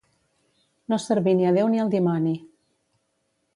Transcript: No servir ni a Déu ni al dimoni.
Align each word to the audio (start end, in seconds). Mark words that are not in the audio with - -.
No 0.93 0.99
servir 1.03 1.35
ni 1.41 1.47
a 1.51 1.53
Déu 1.59 1.71
ni 1.73 1.83
al 1.85 1.93
dimoni. 1.97 2.35